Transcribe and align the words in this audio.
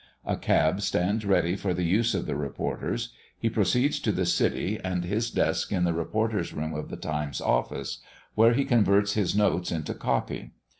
A 0.25 0.35
cab 0.35 0.81
stands 0.81 1.27
ready 1.27 1.55
for 1.55 1.75
the 1.75 1.83
use 1.83 2.15
of 2.15 2.25
the 2.25 2.35
reporters. 2.35 3.13
He 3.37 3.51
proceeds 3.51 3.99
to 3.99 4.11
the 4.11 4.25
city 4.25 4.79
and 4.83 5.05
his 5.05 5.29
desk 5.29 5.71
in 5.71 5.83
the 5.83 5.93
reporter's 5.93 6.53
room 6.53 6.73
of 6.73 6.89
the 6.89 6.97
Times' 6.97 7.39
office, 7.39 7.99
where 8.33 8.53
he 8.53 8.65
converts 8.65 9.13
his 9.13 9.35
"notes" 9.35 9.71
into 9.71 9.93
"copy." 9.93 10.53